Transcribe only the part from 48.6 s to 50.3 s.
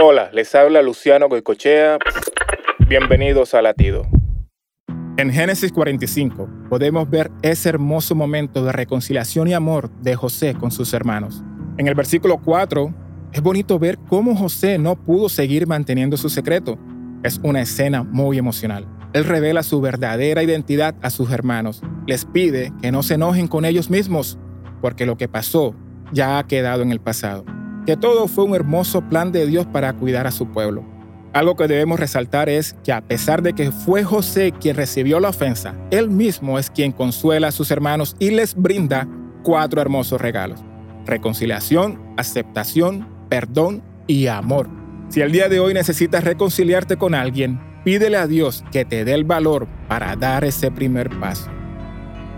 que te dé el valor para